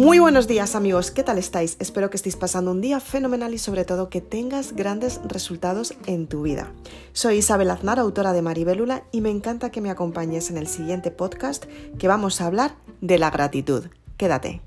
Muy 0.00 0.18
buenos 0.18 0.48
días 0.48 0.76
amigos, 0.76 1.10
¿qué 1.10 1.22
tal 1.22 1.36
estáis? 1.36 1.76
Espero 1.78 2.08
que 2.08 2.16
estéis 2.16 2.34
pasando 2.34 2.70
un 2.70 2.80
día 2.80 3.00
fenomenal 3.00 3.52
y 3.52 3.58
sobre 3.58 3.84
todo 3.84 4.08
que 4.08 4.22
tengas 4.22 4.72
grandes 4.72 5.20
resultados 5.28 5.92
en 6.06 6.26
tu 6.26 6.40
vida. 6.40 6.72
Soy 7.12 7.36
Isabel 7.36 7.70
Aznar, 7.70 7.98
autora 7.98 8.32
de 8.32 8.40
Maribélula 8.40 9.02
y 9.12 9.20
me 9.20 9.28
encanta 9.28 9.68
que 9.68 9.82
me 9.82 9.90
acompañes 9.90 10.48
en 10.48 10.56
el 10.56 10.68
siguiente 10.68 11.10
podcast 11.10 11.66
que 11.98 12.08
vamos 12.08 12.40
a 12.40 12.46
hablar 12.46 12.76
de 13.02 13.18
la 13.18 13.30
gratitud. 13.30 13.88
Quédate. 14.16 14.62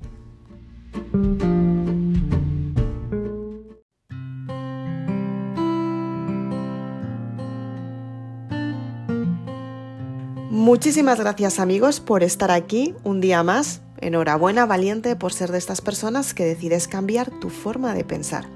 Muchísimas 10.52 11.20
gracias 11.20 11.59
amigos 11.59 12.00
por 12.00 12.22
estar 12.22 12.52
aquí 12.52 12.94
un 13.04 13.20
día 13.20 13.41
más 13.41 13.81
Enhorabuena, 14.03 14.66
valiente, 14.66 15.16
por 15.16 15.31
ser 15.31 15.49
de 15.53 15.57
estas 15.57 15.80
personas 15.80 16.34
que 16.34 16.43
decides 16.43 16.89
cambiar 16.89 17.31
tu 17.39 17.49
forma 17.49 17.95
de 17.95 18.03
pensar. 18.03 18.49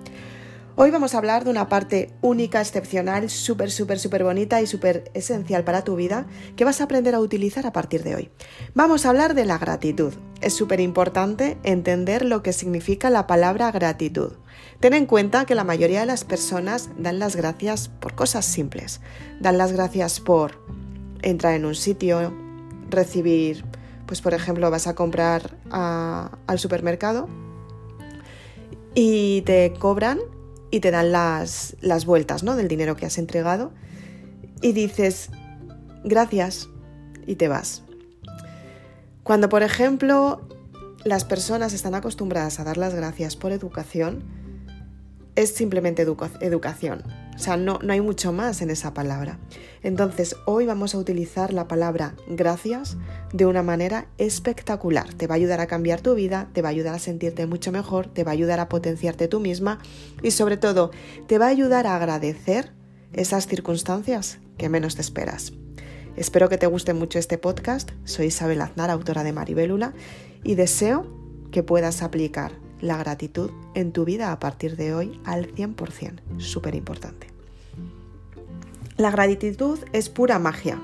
Hoy 0.76 0.92
vamos 0.92 1.16
a 1.16 1.20
hablar 1.20 1.46
de 1.46 1.52
una 1.52 1.70
parte 1.70 2.12
única, 2.22 2.60
excepcional, 2.60 3.30
súper, 3.30 3.72
súper, 3.72 3.98
súper 3.98 4.26
bonita 4.26 4.62
y 4.62 4.68
súper 4.68 5.10
esencial 5.14 5.64
para 5.64 5.86
tu 5.86 5.96
vida 5.96 6.28
que 6.58 6.66
vas 6.66 6.82
a 6.82 6.84
aprender 6.84 7.16
a 7.16 7.22
utilizar 7.22 7.66
a 7.66 7.72
partir 7.72 8.04
de 8.04 8.16
hoy. 8.16 8.30
Vamos 8.76 9.06
a 9.06 9.10
hablar 9.10 9.36
de 9.36 9.46
la 9.46 9.58
gratitud. 9.58 10.14
Es 10.42 10.54
súper 10.54 10.82
importante 10.82 11.58
entender 11.64 12.26
lo 12.26 12.44
que 12.44 12.52
significa 12.52 13.10
la 13.10 13.26
palabra 13.26 13.72
gratitud. 13.72 14.34
Ten 14.82 14.94
en 14.94 15.06
cuenta 15.06 15.46
que 15.46 15.56
la 15.56 15.64
mayoría 15.64 16.02
de 16.02 16.08
las 16.08 16.26
personas 16.26 16.90
dan 16.98 17.20
las 17.20 17.38
gracias 17.38 17.88
por 17.88 18.16
cosas 18.16 18.46
simples. 18.46 19.00
Dan 19.40 19.58
las 19.58 19.72
gracias 19.72 20.20
por 20.20 20.62
entrar 21.22 21.54
en 21.54 21.64
un 21.64 21.74
sitio, 21.74 22.34
recibir 22.90 23.64
pues 24.08 24.22
por 24.22 24.34
ejemplo 24.34 24.72
vas 24.72 24.88
a 24.88 24.96
comprar 24.96 25.58
al 25.70 26.60
supermercado 26.60 27.28
y 28.96 29.42
te 29.42 29.74
cobran 29.78 30.20
y 30.72 30.80
te 30.80 30.90
dan 30.92 31.12
las, 31.12 31.76
las 31.82 32.06
vueltas 32.06 32.44
¿no? 32.44 32.56
del 32.56 32.68
dinero 32.68 32.96
que 32.96 33.06
has 33.06 33.18
entregado 33.18 33.72
y 34.62 34.72
dices 34.72 35.30
gracias 36.04 36.70
y 37.28 37.36
te 37.36 37.48
vas. 37.48 37.84
Cuando 39.24 39.50
por 39.50 39.62
ejemplo 39.62 40.48
las 41.04 41.26
personas 41.26 41.74
están 41.74 41.96
acostumbradas 41.96 42.60
a 42.60 42.64
dar 42.64 42.78
las 42.78 42.96
gracias 42.96 43.36
por 43.36 43.52
educación, 43.52 44.24
es 45.36 45.54
simplemente 45.54 46.02
educación. 46.02 47.27
O 47.38 47.40
sea, 47.40 47.56
no, 47.56 47.78
no 47.84 47.94
hay 47.94 48.02
mucho 48.02 48.34
más 48.34 48.64
en 48.64 48.72
esa 48.72 48.96
palabra. 48.96 49.38
Entonces, 49.84 50.36
hoy 50.46 50.66
vamos 50.66 50.96
a 50.96 50.98
utilizar 50.98 51.54
la 51.54 51.68
palabra 51.68 52.16
gracias 52.28 52.98
de 53.32 53.46
una 53.46 53.62
manera 53.62 54.08
espectacular. 54.18 55.14
Te 55.14 55.28
va 55.28 55.36
a 55.36 55.38
ayudar 55.38 55.62
a 55.62 55.68
cambiar 55.68 56.02
tu 56.02 56.16
vida, 56.16 56.50
te 56.54 56.64
va 56.64 56.70
a 56.70 56.72
ayudar 56.72 56.96
a 56.96 57.00
sentirte 57.00 57.46
mucho 57.46 57.72
mejor, 57.72 58.08
te 58.08 58.24
va 58.24 58.32
a 58.32 58.34
ayudar 58.34 58.60
a 58.60 58.70
potenciarte 58.70 59.28
tú 59.28 59.40
misma 59.40 59.78
y 60.24 60.32
sobre 60.32 60.58
todo, 60.58 60.90
te 61.28 61.38
va 61.38 61.46
a 61.46 61.50
ayudar 61.50 61.86
a 61.86 61.96
agradecer 61.96 62.74
esas 63.14 63.46
circunstancias 63.46 64.40
que 64.58 64.68
menos 64.68 64.96
te 64.96 65.02
esperas. 65.02 65.54
Espero 66.16 66.50
que 66.50 66.58
te 66.58 66.66
guste 66.66 66.96
mucho 66.96 67.20
este 67.20 67.38
podcast. 67.38 67.92
Soy 68.04 68.26
Isabel 68.28 68.62
Aznar, 68.62 68.90
autora 68.90 69.24
de 69.24 69.34
Maribélula, 69.34 69.94
y 70.44 70.56
deseo 70.56 71.06
que 71.52 71.62
puedas 71.62 72.02
aplicar 72.02 72.54
la 72.82 72.98
gratitud 72.98 73.52
en 73.74 73.92
tu 73.92 74.06
vida 74.06 74.32
a 74.32 74.40
partir 74.40 74.76
de 74.76 74.94
hoy 74.94 75.20
al 75.26 75.54
100%. 75.54 76.40
Súper 76.40 76.76
importante. 76.76 77.28
La 78.98 79.12
gratitud 79.12 79.80
es 79.94 80.10
pura 80.10 80.40
magia. 80.40 80.82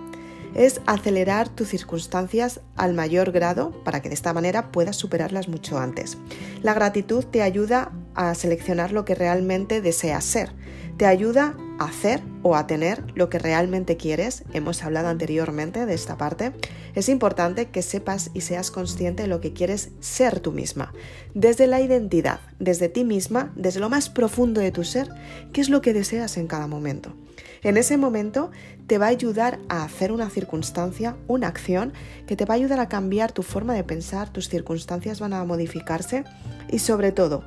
Es 0.54 0.82
acelerar 0.86 1.50
tus 1.50 1.70
circunstancias 1.70 2.62
al 2.76 2.94
mayor 2.94 3.32
grado 3.32 3.72
para 3.84 4.02
que 4.02 4.10
de 4.10 4.16
esta 4.16 4.34
manera 4.34 4.72
puedas 4.72 4.96
superarlas 4.96 5.48
mucho 5.48 5.80
antes. 5.80 6.18
La 6.62 6.76
gratitud 6.76 7.26
te 7.26 7.42
ayuda 7.42 7.92
a 8.16 8.34
seleccionar 8.36 8.92
lo 8.92 9.06
que 9.06 9.16
realmente 9.16 9.82
deseas 9.82 10.24
ser. 10.26 10.52
Te 10.98 11.06
ayuda 11.06 11.58
a 11.80 11.86
hacer 11.86 12.22
o 12.44 12.56
a 12.56 12.68
tener 12.68 13.04
lo 13.16 13.30
que 13.30 13.40
realmente 13.40 13.98
quieres. 13.98 14.44
Hemos 14.54 14.84
hablado 14.84 15.08
anteriormente 15.08 15.86
de 15.86 15.94
esta 15.94 16.18
parte. 16.18 16.52
Es 16.94 17.10
importante 17.10 17.70
que 17.70 17.82
sepas 17.82 18.30
y 18.34 18.42
seas 18.42 18.70
consciente 18.70 19.24
de 19.24 19.30
lo 19.30 19.42
que 19.42 19.54
quieres 19.54 19.90
ser 20.00 20.40
tú 20.40 20.52
misma. 20.52 20.94
Desde 21.34 21.66
la 21.66 21.82
identidad, 21.82 22.42
desde 22.60 22.90
ti 22.90 23.04
misma, 23.04 23.52
desde 23.56 23.80
lo 23.80 23.90
más 23.90 24.10
profundo 24.10 24.62
de 24.62 24.72
tu 24.72 24.84
ser, 24.84 25.10
qué 25.52 25.62
es 25.62 25.70
lo 25.70 25.82
que 25.82 25.94
deseas 25.94 26.38
en 26.38 26.48
cada 26.48 26.68
momento. 26.68 27.16
En 27.64 27.78
ese 27.78 27.98
momento 27.98 28.52
te 28.88 28.98
va 28.98 29.06
a 29.06 29.10
ayudar 29.10 29.60
a 29.70 29.84
hacer 29.84 30.12
una 30.12 30.30
circunstancia, 30.30 31.16
una 31.28 31.48
acción 31.48 31.94
que 32.28 32.36
te 32.36 32.46
va 32.46 32.56
a 32.56 32.58
ayudar 32.58 32.80
a 32.80 32.90
cambiar 32.90 33.32
tu 33.32 33.42
forma 33.42 33.74
de 33.74 33.86
pensar, 33.86 34.32
tus 34.32 34.50
circunstancias 34.50 35.22
van 35.22 35.34
a 35.34 35.44
modificarse 35.46 36.26
y 36.70 36.80
sobre 36.80 37.14
todo, 37.14 37.46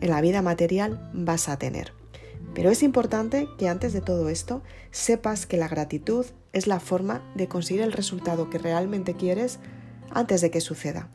en 0.00 0.10
la 0.10 0.20
vida 0.20 0.42
material 0.42 1.10
vas 1.12 1.48
a 1.48 1.58
tener. 1.58 1.92
Pero 2.54 2.70
es 2.70 2.82
importante 2.82 3.48
que 3.58 3.68
antes 3.68 3.92
de 3.92 4.00
todo 4.00 4.28
esto 4.28 4.62
sepas 4.90 5.46
que 5.46 5.56
la 5.56 5.68
gratitud 5.68 6.26
es 6.52 6.66
la 6.66 6.80
forma 6.80 7.22
de 7.34 7.48
conseguir 7.48 7.82
el 7.82 7.92
resultado 7.92 8.50
que 8.50 8.58
realmente 8.58 9.14
quieres 9.14 9.58
antes 10.10 10.40
de 10.40 10.50
que 10.50 10.60
suceda. 10.60 11.08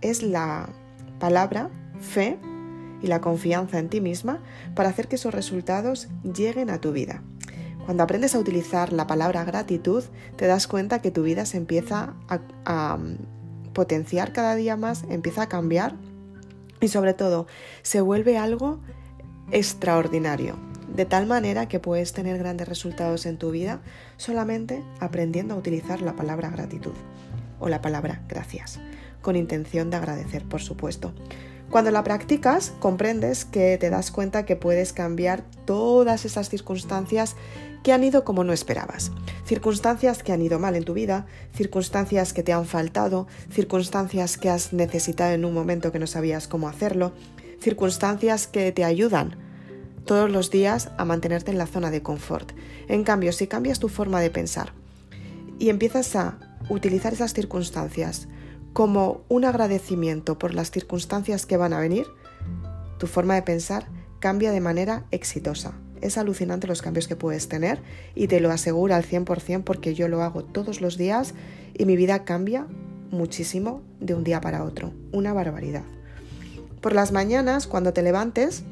Es 0.00 0.22
la 0.22 0.68
palabra, 1.18 1.70
fe 2.00 2.38
y 3.02 3.06
la 3.06 3.20
confianza 3.20 3.78
en 3.78 3.88
ti 3.88 4.00
misma 4.00 4.42
para 4.74 4.88
hacer 4.88 5.08
que 5.08 5.16
esos 5.16 5.34
resultados 5.34 6.08
lleguen 6.22 6.70
a 6.70 6.80
tu 6.80 6.92
vida. 6.92 7.22
Cuando 7.84 8.02
aprendes 8.02 8.34
a 8.34 8.38
utilizar 8.38 8.92
la 8.92 9.06
palabra 9.06 9.44
gratitud, 9.44 10.04
te 10.36 10.46
das 10.46 10.66
cuenta 10.66 11.02
que 11.02 11.10
tu 11.10 11.22
vida 11.22 11.44
se 11.44 11.58
empieza 11.58 12.14
a, 12.28 12.40
a 12.64 12.98
potenciar 13.74 14.32
cada 14.32 14.54
día 14.54 14.76
más, 14.76 15.04
empieza 15.10 15.42
a 15.42 15.48
cambiar 15.48 15.96
y 16.84 16.88
sobre 16.88 17.14
todo 17.14 17.46
se 17.82 18.00
vuelve 18.00 18.38
algo 18.38 18.78
extraordinario 19.50 20.56
de 20.94 21.04
tal 21.04 21.26
manera 21.26 21.66
que 21.66 21.80
puedes 21.80 22.12
tener 22.12 22.38
grandes 22.38 22.68
resultados 22.68 23.26
en 23.26 23.36
tu 23.36 23.50
vida 23.50 23.80
solamente 24.16 24.82
aprendiendo 25.00 25.54
a 25.54 25.56
utilizar 25.56 26.00
la 26.02 26.14
palabra 26.14 26.50
gratitud 26.50 26.92
o 27.58 27.68
la 27.68 27.80
palabra 27.80 28.22
gracias, 28.28 28.80
con 29.22 29.36
intención 29.36 29.90
de 29.90 29.96
agradecer, 29.96 30.44
por 30.44 30.60
supuesto. 30.60 31.12
Cuando 31.70 31.90
la 31.90 32.04
practicas, 32.04 32.72
comprendes 32.78 33.44
que 33.44 33.78
te 33.78 33.90
das 33.90 34.10
cuenta 34.10 34.44
que 34.44 34.56
puedes 34.56 34.92
cambiar 34.92 35.42
todas 35.64 36.24
esas 36.24 36.48
circunstancias 36.48 37.36
que 37.82 37.92
han 37.92 38.04
ido 38.04 38.24
como 38.24 38.44
no 38.44 38.52
esperabas. 38.52 39.12
Circunstancias 39.44 40.22
que 40.22 40.32
han 40.32 40.40
ido 40.40 40.58
mal 40.58 40.76
en 40.76 40.84
tu 40.84 40.94
vida, 40.94 41.26
circunstancias 41.52 42.32
que 42.32 42.42
te 42.42 42.52
han 42.52 42.64
faltado, 42.64 43.26
circunstancias 43.50 44.38
que 44.38 44.50
has 44.50 44.72
necesitado 44.72 45.32
en 45.32 45.44
un 45.44 45.52
momento 45.52 45.92
que 45.92 45.98
no 45.98 46.06
sabías 46.06 46.48
cómo 46.48 46.68
hacerlo, 46.68 47.12
circunstancias 47.60 48.46
que 48.46 48.72
te 48.72 48.84
ayudan 48.84 49.36
todos 50.06 50.30
los 50.30 50.50
días 50.50 50.90
a 50.96 51.04
mantenerte 51.04 51.50
en 51.50 51.58
la 51.58 51.66
zona 51.66 51.90
de 51.90 52.02
confort. 52.02 52.52
En 52.88 53.04
cambio, 53.04 53.32
si 53.32 53.46
cambias 53.46 53.80
tu 53.80 53.88
forma 53.88 54.20
de 54.20 54.30
pensar 54.30 54.72
y 55.58 55.68
empiezas 55.68 56.14
a 56.16 56.38
utilizar 56.68 57.12
esas 57.12 57.34
circunstancias 57.34 58.28
como 58.74 59.22
un 59.28 59.44
agradecimiento 59.44 60.36
por 60.36 60.52
las 60.52 60.72
circunstancias 60.72 61.46
que 61.46 61.56
van 61.56 61.72
a 61.72 61.78
venir, 61.78 62.06
tu 62.98 63.06
forma 63.06 63.36
de 63.36 63.42
pensar 63.42 63.86
cambia 64.18 64.50
de 64.50 64.60
manera 64.60 65.04
exitosa. 65.12 65.74
Es 66.00 66.18
alucinante 66.18 66.66
los 66.66 66.82
cambios 66.82 67.08
que 67.08 67.16
puedes 67.16 67.48
tener 67.48 67.80
y 68.14 68.26
te 68.26 68.40
lo 68.40 68.50
aseguro 68.50 68.94
al 68.94 69.04
100% 69.04 69.62
porque 69.62 69.94
yo 69.94 70.08
lo 70.08 70.22
hago 70.22 70.44
todos 70.44 70.80
los 70.80 70.98
días 70.98 71.34
y 71.72 71.86
mi 71.86 71.96
vida 71.96 72.24
cambia 72.24 72.66
muchísimo 73.10 73.80
de 74.00 74.14
un 74.14 74.24
día 74.24 74.40
para 74.40 74.64
otro. 74.64 74.92
Una 75.12 75.32
barbaridad. 75.32 75.84
Por 76.80 76.94
las 76.94 77.12
mañanas, 77.12 77.68
cuando 77.68 77.92
te 77.92 78.02
levantes, 78.02 78.64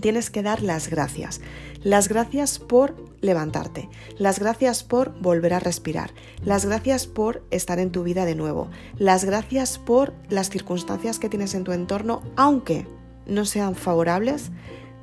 tienes 0.00 0.28
que 0.28 0.42
dar 0.42 0.60
las 0.60 0.90
gracias. 0.90 1.40
Las 1.84 2.08
gracias 2.08 2.58
por 2.58 3.09
levantarte, 3.20 3.88
las 4.18 4.38
gracias 4.38 4.82
por 4.82 5.18
volver 5.20 5.54
a 5.54 5.60
respirar, 5.60 6.12
las 6.44 6.64
gracias 6.64 7.06
por 7.06 7.44
estar 7.50 7.78
en 7.78 7.90
tu 7.90 8.02
vida 8.02 8.24
de 8.24 8.34
nuevo, 8.34 8.70
las 8.96 9.24
gracias 9.24 9.78
por 9.78 10.14
las 10.28 10.50
circunstancias 10.50 11.18
que 11.18 11.28
tienes 11.28 11.54
en 11.54 11.64
tu 11.64 11.72
entorno, 11.72 12.22
aunque 12.36 12.86
no 13.26 13.44
sean 13.44 13.74
favorables, 13.74 14.50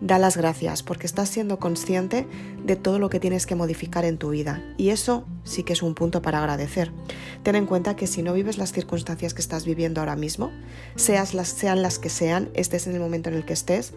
da 0.01 0.19
las 0.19 0.37
gracias 0.37 0.83
porque 0.83 1.07
estás 1.07 1.29
siendo 1.29 1.59
consciente 1.59 2.27
de 2.63 2.75
todo 2.75 2.99
lo 2.99 3.09
que 3.09 3.19
tienes 3.19 3.45
que 3.45 3.55
modificar 3.55 4.05
en 4.05 4.17
tu 4.17 4.29
vida. 4.29 4.63
Y 4.77 4.89
eso 4.89 5.25
sí 5.43 5.63
que 5.63 5.73
es 5.73 5.81
un 5.81 5.95
punto 5.95 6.21
para 6.21 6.39
agradecer. 6.39 6.91
Ten 7.43 7.55
en 7.55 7.65
cuenta 7.65 7.95
que 7.95 8.07
si 8.07 8.21
no 8.21 8.33
vives 8.33 8.57
las 8.57 8.71
circunstancias 8.71 9.33
que 9.33 9.41
estás 9.41 9.65
viviendo 9.65 10.01
ahora 10.01 10.15
mismo, 10.15 10.51
seas 10.95 11.33
las, 11.33 11.49
sean 11.49 11.81
las 11.81 11.99
que 11.99 12.09
sean, 12.09 12.49
estés 12.53 12.87
en 12.87 12.93
el 12.93 12.99
momento 12.99 13.29
en 13.29 13.35
el 13.35 13.45
que 13.45 13.53
estés, 13.53 13.93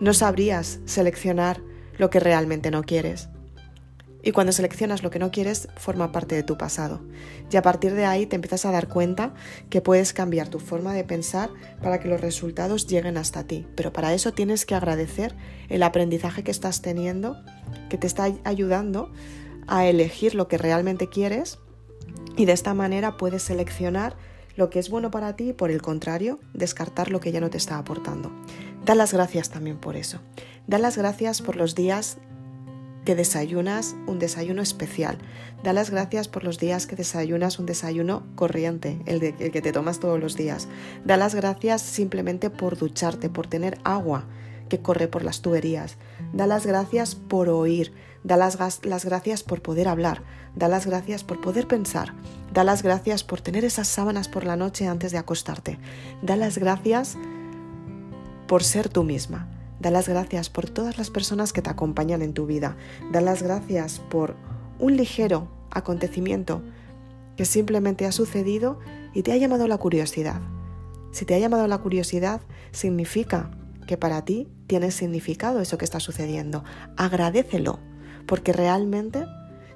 no 0.00 0.14
sabrías 0.14 0.78
seleccionar 0.84 1.60
lo 1.98 2.10
que 2.10 2.20
realmente 2.20 2.70
no 2.70 2.82
quieres. 2.82 3.28
Y 4.26 4.32
cuando 4.32 4.52
seleccionas 4.52 5.04
lo 5.04 5.10
que 5.10 5.20
no 5.20 5.30
quieres, 5.30 5.68
forma 5.76 6.10
parte 6.10 6.34
de 6.34 6.42
tu 6.42 6.58
pasado. 6.58 7.00
Y 7.48 7.56
a 7.58 7.62
partir 7.62 7.94
de 7.94 8.06
ahí 8.06 8.26
te 8.26 8.34
empiezas 8.34 8.66
a 8.66 8.72
dar 8.72 8.88
cuenta 8.88 9.32
que 9.70 9.80
puedes 9.80 10.12
cambiar 10.12 10.48
tu 10.48 10.58
forma 10.58 10.92
de 10.94 11.04
pensar 11.04 11.48
para 11.80 12.00
que 12.00 12.08
los 12.08 12.20
resultados 12.20 12.88
lleguen 12.88 13.18
hasta 13.18 13.44
ti. 13.44 13.68
Pero 13.76 13.92
para 13.92 14.12
eso 14.14 14.32
tienes 14.32 14.66
que 14.66 14.74
agradecer 14.74 15.36
el 15.68 15.84
aprendizaje 15.84 16.42
que 16.42 16.50
estás 16.50 16.82
teniendo, 16.82 17.36
que 17.88 17.98
te 17.98 18.08
está 18.08 18.26
ayudando 18.42 19.12
a 19.68 19.86
elegir 19.86 20.34
lo 20.34 20.48
que 20.48 20.58
realmente 20.58 21.08
quieres 21.08 21.60
y 22.36 22.46
de 22.46 22.52
esta 22.52 22.74
manera 22.74 23.18
puedes 23.18 23.44
seleccionar 23.44 24.16
lo 24.56 24.70
que 24.70 24.80
es 24.80 24.90
bueno 24.90 25.12
para 25.12 25.36
ti 25.36 25.50
y 25.50 25.52
por 25.52 25.70
el 25.70 25.82
contrario, 25.82 26.40
descartar 26.52 27.12
lo 27.12 27.20
que 27.20 27.30
ya 27.30 27.40
no 27.40 27.50
te 27.50 27.58
está 27.58 27.78
aportando. 27.78 28.32
Da 28.84 28.96
las 28.96 29.12
gracias 29.12 29.50
también 29.50 29.78
por 29.78 29.94
eso. 29.94 30.18
Da 30.66 30.78
las 30.78 30.98
gracias 30.98 31.42
por 31.42 31.54
los 31.54 31.76
días 31.76 32.18
que 33.06 33.14
desayunas 33.14 33.96
un 34.06 34.18
desayuno 34.18 34.60
especial. 34.60 35.16
Da 35.62 35.72
las 35.72 35.88
gracias 35.90 36.28
por 36.28 36.44
los 36.44 36.58
días 36.58 36.86
que 36.86 36.96
desayunas 36.96 37.58
un 37.58 37.64
desayuno 37.64 38.26
corriente, 38.34 39.00
el, 39.06 39.20
de, 39.20 39.34
el 39.38 39.52
que 39.52 39.62
te 39.62 39.72
tomas 39.72 40.00
todos 40.00 40.20
los 40.20 40.36
días. 40.36 40.68
Da 41.04 41.16
las 41.16 41.34
gracias 41.34 41.80
simplemente 41.80 42.50
por 42.50 42.76
ducharte, 42.76 43.30
por 43.30 43.46
tener 43.46 43.78
agua 43.84 44.26
que 44.68 44.80
corre 44.80 45.08
por 45.08 45.24
las 45.24 45.40
tuberías. 45.40 45.96
Da 46.34 46.46
las 46.46 46.66
gracias 46.66 47.14
por 47.14 47.48
oír, 47.48 47.92
da 48.24 48.36
las, 48.36 48.58
las, 48.84 49.04
gracias 49.04 49.44
por 49.44 49.62
poder 49.62 49.86
hablar, 49.86 50.22
da 50.56 50.66
las 50.66 50.84
gracias 50.84 51.22
por 51.22 51.40
poder 51.40 51.68
pensar, 51.68 52.12
da 52.52 52.64
las 52.64 52.82
gracias 52.82 53.22
por 53.22 53.40
tener 53.40 53.64
esas 53.64 53.86
sábanas 53.86 54.28
por 54.28 54.44
la 54.44 54.56
noche 54.56 54.88
antes 54.88 55.12
de 55.12 55.18
acostarte, 55.18 55.78
da 56.22 56.34
las 56.34 56.58
gracias 56.58 57.16
por 58.48 58.64
ser 58.64 58.88
tú 58.88 59.04
misma, 59.04 59.48
da 59.86 59.92
las 59.92 60.08
gracias 60.08 60.50
por 60.50 60.68
todas 60.68 60.98
las 60.98 61.10
personas 61.10 61.52
que 61.52 61.62
te 61.62 61.70
acompañan 61.70 62.20
en 62.20 62.32
tu 62.32 62.44
vida, 62.44 62.76
da 63.12 63.20
las 63.20 63.44
gracias 63.44 64.00
por 64.00 64.34
un 64.80 64.96
ligero 64.96 65.46
acontecimiento 65.70 66.60
que 67.36 67.44
simplemente 67.44 68.04
ha 68.04 68.10
sucedido 68.10 68.80
y 69.14 69.22
te 69.22 69.30
ha 69.30 69.36
llamado 69.36 69.68
la 69.68 69.78
curiosidad. 69.78 70.40
Si 71.12 71.24
te 71.24 71.36
ha 71.36 71.38
llamado 71.38 71.68
la 71.68 71.78
curiosidad, 71.78 72.40
significa 72.72 73.52
que 73.86 73.96
para 73.96 74.24
ti 74.24 74.48
tiene 74.66 74.90
significado 74.90 75.60
eso 75.60 75.78
que 75.78 75.84
está 75.84 76.00
sucediendo. 76.00 76.64
Agradecelo, 76.96 77.78
porque 78.26 78.52
realmente 78.52 79.24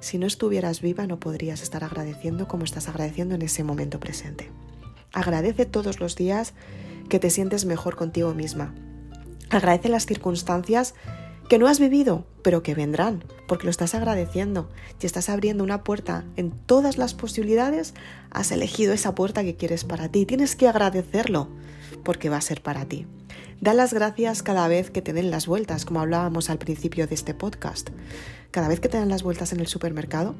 si 0.01 0.17
no 0.17 0.27
estuvieras 0.27 0.81
viva 0.81 1.07
no 1.07 1.21
podrías 1.21 1.61
estar 1.61 1.85
agradeciendo 1.85 2.49
como 2.49 2.65
estás 2.65 2.89
agradeciendo 2.89 3.35
en 3.35 3.43
ese 3.43 3.63
momento 3.63 4.01
presente. 4.01 4.51
Agradece 5.13 5.65
todos 5.65 6.01
los 6.01 6.17
días 6.17 6.53
que 7.07 7.17
te 7.17 7.29
sientes 7.29 7.63
mejor 7.63 7.95
contigo 7.95 8.33
misma. 8.33 8.75
Agradece 9.51 9.89
las 9.89 10.05
circunstancias 10.05 10.95
que 11.49 11.59
no 11.59 11.67
has 11.67 11.81
vivido, 11.81 12.25
pero 12.41 12.63
que 12.63 12.73
vendrán, 12.73 13.25
porque 13.49 13.65
lo 13.65 13.69
estás 13.71 13.93
agradeciendo 13.93 14.69
y 15.01 15.05
estás 15.05 15.27
abriendo 15.27 15.65
una 15.65 15.83
puerta 15.83 16.23
en 16.37 16.51
todas 16.51 16.97
las 16.97 17.13
posibilidades, 17.13 17.93
has 18.29 18.53
elegido 18.53 18.93
esa 18.93 19.13
puerta 19.13 19.43
que 19.43 19.57
quieres 19.57 19.83
para 19.83 20.07
ti. 20.07 20.25
Tienes 20.25 20.55
que 20.55 20.69
agradecerlo, 20.69 21.49
porque 22.05 22.29
va 22.29 22.37
a 22.37 22.41
ser 22.41 22.63
para 22.63 22.85
ti. 22.85 23.05
Da 23.59 23.73
las 23.73 23.93
gracias 23.93 24.41
cada 24.41 24.69
vez 24.69 24.89
que 24.89 25.01
te 25.01 25.11
den 25.11 25.29
las 25.29 25.47
vueltas, 25.47 25.83
como 25.83 25.99
hablábamos 25.99 26.49
al 26.49 26.57
principio 26.57 27.05
de 27.05 27.15
este 27.15 27.33
podcast. 27.33 27.89
Cada 28.51 28.69
vez 28.69 28.79
que 28.79 28.87
te 28.87 28.97
dan 28.97 29.09
las 29.09 29.21
vueltas 29.21 29.51
en 29.51 29.59
el 29.59 29.67
supermercado, 29.67 30.35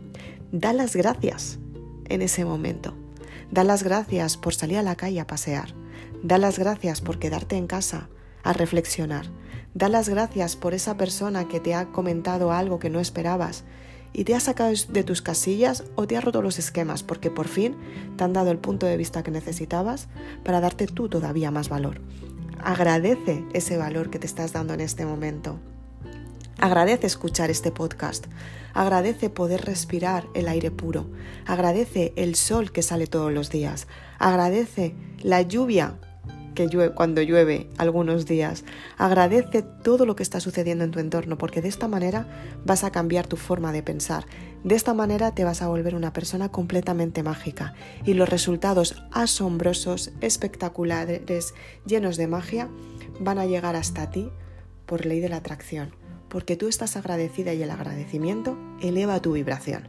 da 0.53 0.71
las 0.71 0.95
gracias 0.95 1.59
en 2.07 2.21
ese 2.21 2.45
momento. 2.45 2.95
Da 3.51 3.65
las 3.65 3.83
gracias 3.83 4.37
por 4.37 4.55
salir 4.55 4.77
a 4.77 4.83
la 4.83 4.95
calle 4.95 5.19
a 5.19 5.27
pasear. 5.27 5.73
Da 6.23 6.37
las 6.37 6.57
gracias 6.57 7.01
por 7.01 7.19
quedarte 7.19 7.57
en 7.57 7.67
casa 7.67 8.07
a 8.43 8.53
reflexionar. 8.53 9.25
Da 9.73 9.87
las 9.87 10.09
gracias 10.09 10.55
por 10.55 10.73
esa 10.73 10.97
persona 10.97 11.47
que 11.47 11.59
te 11.59 11.73
ha 11.73 11.91
comentado 11.91 12.51
algo 12.51 12.79
que 12.79 12.89
no 12.89 12.99
esperabas 12.99 13.63
y 14.13 14.25
te 14.25 14.35
ha 14.35 14.39
sacado 14.39 14.73
de 14.89 15.03
tus 15.03 15.21
casillas 15.21 15.85
o 15.95 16.07
te 16.07 16.17
ha 16.17 16.21
roto 16.21 16.41
los 16.41 16.59
esquemas 16.59 17.03
porque 17.03 17.31
por 17.31 17.47
fin 17.47 17.77
te 18.17 18.23
han 18.23 18.33
dado 18.33 18.51
el 18.51 18.57
punto 18.57 18.85
de 18.85 18.97
vista 18.97 19.23
que 19.23 19.31
necesitabas 19.31 20.07
para 20.43 20.59
darte 20.59 20.87
tú 20.87 21.07
todavía 21.07 21.51
más 21.51 21.69
valor. 21.69 22.01
Agradece 22.63 23.45
ese 23.53 23.77
valor 23.77 24.09
que 24.09 24.19
te 24.19 24.27
estás 24.27 24.53
dando 24.53 24.73
en 24.73 24.81
este 24.81 25.05
momento. 25.05 25.59
Agradece 26.59 27.07
escuchar 27.07 27.49
este 27.49 27.71
podcast. 27.71 28.27
Agradece 28.73 29.29
poder 29.29 29.65
respirar 29.65 30.27
el 30.35 30.47
aire 30.47 30.69
puro. 30.69 31.09
Agradece 31.47 32.13
el 32.17 32.35
sol 32.35 32.71
que 32.71 32.83
sale 32.83 33.07
todos 33.07 33.31
los 33.31 33.49
días. 33.49 33.87
Agradece 34.19 34.93
la 35.23 35.41
lluvia 35.41 35.97
que 36.53 36.67
llueve, 36.67 36.93
cuando 36.93 37.21
llueve 37.21 37.69
algunos 37.77 38.25
días. 38.25 38.63
Agradece 38.97 39.61
todo 39.61 40.05
lo 40.05 40.15
que 40.15 40.23
está 40.23 40.39
sucediendo 40.39 40.83
en 40.83 40.91
tu 40.91 40.99
entorno 40.99 41.37
porque 41.37 41.61
de 41.61 41.69
esta 41.69 41.87
manera 41.87 42.27
vas 42.65 42.83
a 42.83 42.91
cambiar 42.91 43.27
tu 43.27 43.37
forma 43.37 43.71
de 43.71 43.83
pensar. 43.83 44.25
De 44.63 44.75
esta 44.75 44.93
manera 44.93 45.33
te 45.33 45.43
vas 45.43 45.61
a 45.61 45.67
volver 45.67 45.95
una 45.95 46.13
persona 46.13 46.49
completamente 46.49 47.23
mágica 47.23 47.73
y 48.05 48.13
los 48.13 48.29
resultados 48.29 49.03
asombrosos, 49.11 50.11
espectaculares, 50.21 51.53
llenos 51.85 52.17
de 52.17 52.27
magia, 52.27 52.69
van 53.19 53.39
a 53.39 53.45
llegar 53.45 53.75
hasta 53.75 54.11
ti 54.11 54.29
por 54.85 55.05
ley 55.05 55.19
de 55.19 55.29
la 55.29 55.37
atracción, 55.37 55.95
porque 56.29 56.55
tú 56.55 56.67
estás 56.67 56.95
agradecida 56.95 57.53
y 57.53 57.63
el 57.63 57.71
agradecimiento 57.71 58.57
eleva 58.81 59.21
tu 59.21 59.33
vibración. 59.33 59.87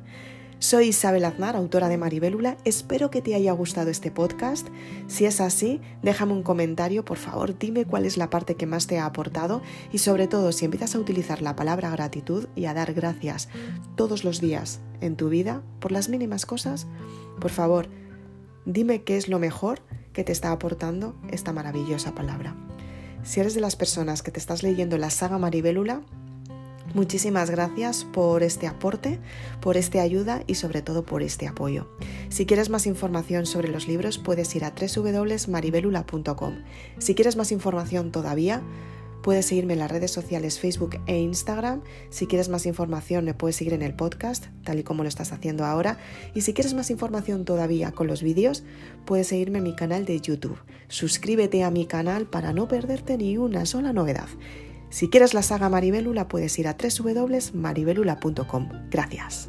Soy 0.62 0.90
Isabel 0.90 1.24
Aznar, 1.24 1.56
autora 1.56 1.88
de 1.88 1.98
Maribélula. 1.98 2.56
Espero 2.64 3.10
que 3.10 3.20
te 3.20 3.34
haya 3.34 3.50
gustado 3.50 3.90
este 3.90 4.12
podcast. 4.12 4.68
Si 5.08 5.24
es 5.24 5.40
así, 5.40 5.80
déjame 6.04 6.34
un 6.34 6.44
comentario, 6.44 7.04
por 7.04 7.18
favor, 7.18 7.58
dime 7.58 7.84
cuál 7.84 8.06
es 8.06 8.16
la 8.16 8.30
parte 8.30 8.54
que 8.54 8.64
más 8.64 8.86
te 8.86 9.00
ha 9.00 9.06
aportado 9.06 9.60
y 9.90 9.98
sobre 9.98 10.28
todo 10.28 10.52
si 10.52 10.64
empiezas 10.64 10.94
a 10.94 11.00
utilizar 11.00 11.42
la 11.42 11.56
palabra 11.56 11.90
gratitud 11.90 12.46
y 12.54 12.66
a 12.66 12.74
dar 12.74 12.94
gracias 12.94 13.48
todos 13.96 14.22
los 14.22 14.40
días 14.40 14.78
en 15.00 15.16
tu 15.16 15.30
vida 15.30 15.62
por 15.80 15.90
las 15.90 16.08
mínimas 16.08 16.46
cosas, 16.46 16.86
por 17.40 17.50
favor, 17.50 17.88
dime 18.64 19.02
qué 19.02 19.16
es 19.16 19.26
lo 19.26 19.40
mejor 19.40 19.82
que 20.12 20.22
te 20.22 20.30
está 20.30 20.52
aportando 20.52 21.16
esta 21.32 21.52
maravillosa 21.52 22.14
palabra. 22.14 22.54
Si 23.24 23.40
eres 23.40 23.54
de 23.56 23.60
las 23.60 23.74
personas 23.74 24.22
que 24.22 24.30
te 24.30 24.38
estás 24.38 24.62
leyendo 24.62 24.96
la 24.96 25.10
saga 25.10 25.38
Maribélula, 25.38 26.02
Muchísimas 26.94 27.48
gracias 27.48 28.04
por 28.04 28.42
este 28.42 28.66
aporte, 28.66 29.18
por 29.60 29.78
este 29.78 29.98
ayuda 29.98 30.42
y 30.46 30.56
sobre 30.56 30.82
todo 30.82 31.04
por 31.04 31.22
este 31.22 31.48
apoyo. 31.48 31.88
Si 32.28 32.44
quieres 32.44 32.68
más 32.68 32.86
información 32.86 33.46
sobre 33.46 33.68
los 33.68 33.88
libros 33.88 34.18
puedes 34.18 34.54
ir 34.54 34.64
a 34.64 34.74
www.maribelula.com. 34.74 36.54
Si 36.98 37.14
quieres 37.14 37.36
más 37.36 37.50
información 37.50 38.12
todavía, 38.12 38.62
puedes 39.22 39.46
seguirme 39.46 39.72
en 39.72 39.78
las 39.78 39.90
redes 39.90 40.10
sociales 40.10 40.58
Facebook 40.58 41.00
e 41.06 41.18
Instagram. 41.18 41.80
Si 42.10 42.26
quieres 42.26 42.50
más 42.50 42.66
información 42.66 43.24
me 43.24 43.32
puedes 43.32 43.56
seguir 43.56 43.72
en 43.72 43.82
el 43.82 43.94
podcast, 43.94 44.46
tal 44.62 44.78
y 44.78 44.82
como 44.82 45.02
lo 45.02 45.08
estás 45.08 45.32
haciendo 45.32 45.64
ahora. 45.64 45.98
Y 46.34 46.42
si 46.42 46.52
quieres 46.52 46.74
más 46.74 46.90
información 46.90 47.46
todavía 47.46 47.92
con 47.92 48.06
los 48.06 48.22
vídeos, 48.22 48.64
puedes 49.06 49.28
seguirme 49.28 49.58
en 49.58 49.64
mi 49.64 49.74
canal 49.74 50.04
de 50.04 50.20
YouTube. 50.20 50.58
Suscríbete 50.88 51.64
a 51.64 51.70
mi 51.70 51.86
canal 51.86 52.26
para 52.26 52.52
no 52.52 52.68
perderte 52.68 53.16
ni 53.16 53.38
una 53.38 53.64
sola 53.64 53.94
novedad. 53.94 54.28
Si 54.92 55.08
quieres 55.08 55.32
la 55.32 55.42
saga 55.42 55.70
Maribelula 55.70 56.28
puedes 56.28 56.58
ir 56.58 56.68
a 56.68 56.76
www.maribelula.com. 56.76 58.68
Gracias. 58.90 59.48